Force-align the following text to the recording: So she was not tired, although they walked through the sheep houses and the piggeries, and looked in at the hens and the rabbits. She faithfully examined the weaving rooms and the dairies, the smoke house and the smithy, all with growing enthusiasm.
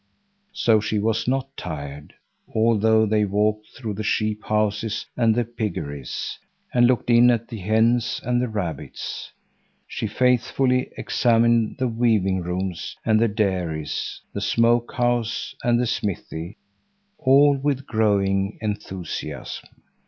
So 0.55 0.79
she 0.79 0.97
was 0.97 1.27
not 1.27 1.55
tired, 1.55 2.15
although 2.55 3.05
they 3.05 3.23
walked 3.23 3.67
through 3.67 3.93
the 3.93 4.03
sheep 4.03 4.43
houses 4.43 5.05
and 5.15 5.35
the 5.35 5.43
piggeries, 5.45 6.39
and 6.73 6.87
looked 6.87 7.11
in 7.11 7.29
at 7.29 7.49
the 7.49 7.59
hens 7.59 8.19
and 8.23 8.41
the 8.41 8.47
rabbits. 8.49 9.31
She 9.85 10.07
faithfully 10.07 10.89
examined 10.97 11.75
the 11.77 11.87
weaving 11.87 12.41
rooms 12.41 12.95
and 13.05 13.19
the 13.19 13.27
dairies, 13.27 14.19
the 14.33 14.41
smoke 14.41 14.91
house 14.93 15.53
and 15.63 15.79
the 15.79 15.85
smithy, 15.85 16.57
all 17.19 17.55
with 17.55 17.85
growing 17.85 18.57
enthusiasm. 18.59 19.69